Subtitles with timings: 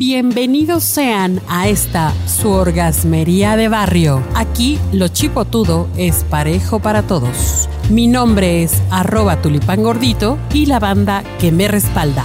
[0.00, 4.24] Bienvenidos sean a esta su orgasmería de barrio.
[4.34, 7.68] Aquí lo chipotudo es parejo para todos.
[7.90, 12.24] Mi nombre es arroba tulipán gordito y la banda que me respalda.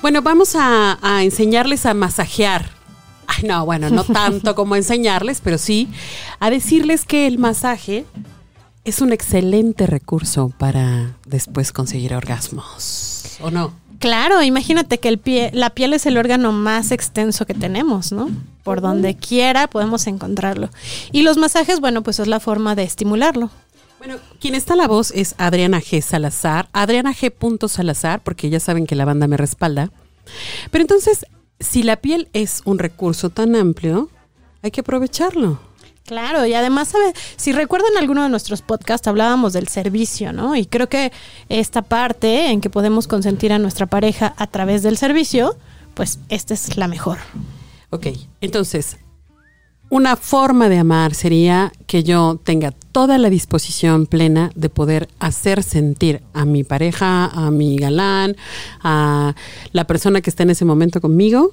[0.00, 2.70] Bueno, vamos a, a enseñarles a masajear.
[3.28, 5.88] Ay, no, bueno, no tanto como enseñarles, pero sí
[6.40, 8.04] a decirles que el masaje
[8.84, 13.38] es un excelente recurso para después conseguir orgasmos.
[13.40, 13.72] ¿O no?
[13.98, 18.30] Claro, imagínate que el pie, la piel es el órgano más extenso que tenemos, ¿no?
[18.64, 20.70] Por donde quiera podemos encontrarlo.
[21.12, 23.50] Y los masajes, bueno, pues es la forma de estimularlo.
[23.98, 26.00] Bueno, quien está a la voz es Adriana G.
[26.00, 27.32] Salazar, Adriana G.
[27.68, 29.92] Salazar, porque ya saben que la banda me respalda.
[30.72, 31.24] Pero entonces,
[31.60, 34.10] si la piel es un recurso tan amplio,
[34.62, 35.60] hay que aprovecharlo.
[36.04, 36.92] Claro, y además,
[37.36, 40.56] si recuerdan alguno de nuestros podcasts, hablábamos del servicio, ¿no?
[40.56, 41.12] Y creo que
[41.48, 45.56] esta parte en que podemos consentir a nuestra pareja a través del servicio,
[45.94, 47.18] pues esta es la mejor.
[47.90, 48.08] Ok,
[48.40, 48.98] entonces,
[49.90, 55.62] una forma de amar sería que yo tenga toda la disposición plena de poder hacer
[55.62, 58.36] sentir a mi pareja, a mi galán,
[58.82, 59.34] a
[59.72, 61.52] la persona que está en ese momento conmigo.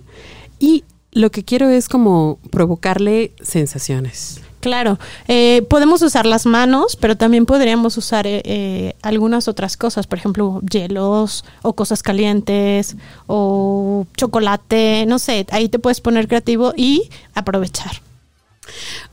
[0.58, 4.42] Y lo que quiero es como provocarle sensaciones.
[4.60, 10.06] Claro, eh, podemos usar las manos, pero también podríamos usar eh, eh, algunas otras cosas,
[10.06, 16.74] por ejemplo, hielos o cosas calientes o chocolate, no sé, ahí te puedes poner creativo
[16.76, 18.02] y aprovechar.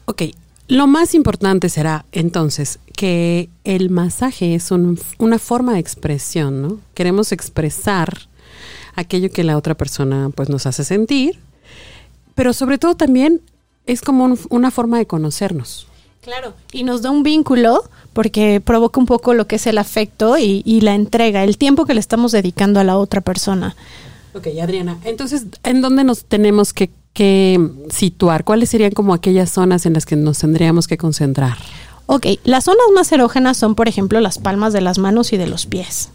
[0.07, 0.23] Ok,
[0.67, 6.81] lo más importante será entonces que el masaje es una forma de expresión, ¿no?
[6.95, 8.29] Queremos expresar
[8.97, 11.39] aquello que la otra persona pues nos hace sentir,
[12.35, 13.43] pero sobre todo también
[13.87, 15.87] es como una forma de conocernos.
[16.23, 20.39] Claro, y nos da un vínculo porque provoca un poco lo que es el afecto
[20.39, 23.77] y, y la entrega, el tiempo que le estamos dedicando a la otra persona.
[24.35, 28.45] Ok, Adriana, entonces, ¿en dónde nos tenemos que que situar?
[28.45, 31.57] ¿Cuáles serían como aquellas zonas en las que nos tendríamos que concentrar?
[32.05, 35.47] Ok, las zonas más erógenas son, por ejemplo, las palmas de las manos y de
[35.47, 36.11] los pies,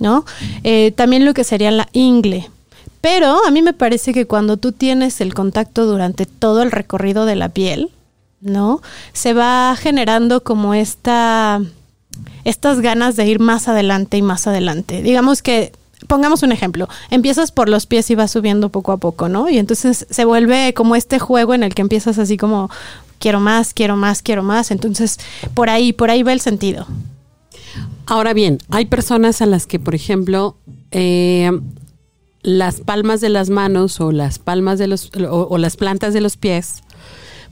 [0.00, 0.24] ¿no?
[0.64, 2.50] Eh, también lo que sería la ingle.
[3.04, 7.26] Pero a mí me parece que cuando tú tienes el contacto durante todo el recorrido
[7.26, 7.90] de la piel,
[8.40, 8.80] ¿no?
[9.12, 11.60] Se va generando como esta,
[12.44, 15.02] estas ganas de ir más adelante y más adelante.
[15.02, 15.72] Digamos que
[16.08, 19.50] pongamos un ejemplo, empiezas por los pies y vas subiendo poco a poco, ¿no?
[19.50, 22.70] Y entonces se vuelve como este juego en el que empiezas así como
[23.18, 25.18] quiero más, quiero más, quiero más, entonces
[25.52, 26.86] por ahí, por ahí va el sentido.
[28.06, 30.56] Ahora bien, hay personas a las que, por ejemplo,
[30.90, 31.50] eh,
[32.44, 36.36] las palmas de las manos o las palmas de los o las plantas de los
[36.36, 36.84] pies,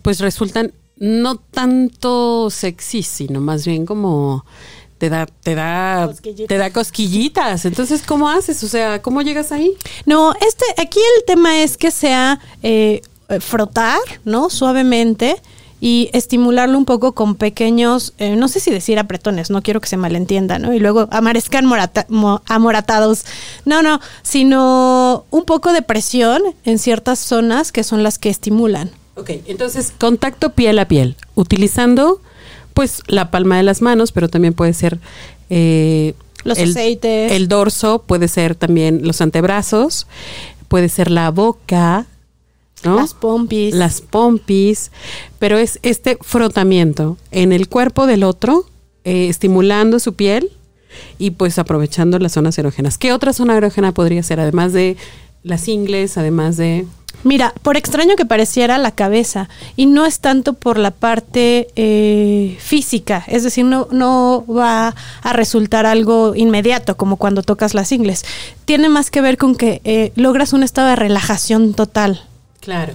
[0.02, 4.44] pues resultan no tanto sexy, sino más bien como
[4.98, 6.12] te da, te da,
[6.46, 7.64] te da cosquillitas.
[7.64, 8.62] Entonces, ¿cómo haces?
[8.62, 9.74] O sea, ¿cómo llegas ahí?
[10.06, 13.02] No, este, aquí el tema es que sea eh,
[13.40, 14.48] frotar, ¿no?
[14.48, 15.42] Suavemente
[15.84, 19.88] y estimularlo un poco con pequeños, eh, no sé si decir apretones, no quiero que
[19.88, 20.72] se malentienda, ¿no?
[20.72, 21.66] Y luego amarezcan
[22.46, 23.24] amoratados.
[23.64, 28.92] No, no, sino un poco de presión en ciertas zonas que son las que estimulan.
[29.16, 32.20] Ok, entonces contacto piel a piel, utilizando
[32.74, 35.00] pues la palma de las manos, pero también puede ser
[35.50, 37.32] eh, los el, aceites.
[37.32, 40.06] El dorso, puede ser también los antebrazos,
[40.68, 42.06] puede ser la boca,
[42.84, 42.96] ¿no?
[42.96, 43.74] Las pompis.
[43.74, 44.90] Las pompis,
[45.38, 48.66] pero es este frotamiento en el cuerpo del otro,
[49.04, 50.50] eh, estimulando su piel
[51.18, 52.98] y pues aprovechando las zonas erógenas.
[52.98, 54.96] ¿Qué otra zona erógena podría ser, además de
[55.42, 56.86] las ingles, además de...
[57.24, 62.56] Mira, por extraño que pareciera la cabeza, y no es tanto por la parte eh,
[62.58, 68.24] física, es decir, no, no va a resultar algo inmediato como cuando tocas las ingles.
[68.64, 72.22] Tiene más que ver con que eh, logras un estado de relajación total.
[72.62, 72.94] Claro.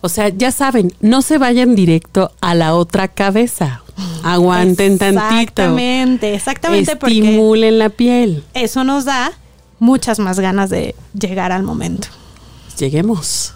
[0.00, 3.82] O sea, ya saben, no se vayan directo a la otra cabeza.
[4.24, 5.24] Aguanten tantito.
[5.30, 6.92] Exactamente, exactamente.
[6.92, 8.44] Estimulen la piel.
[8.52, 9.32] Eso nos da
[9.78, 12.08] muchas más ganas de llegar al momento.
[12.78, 13.54] Lleguemos.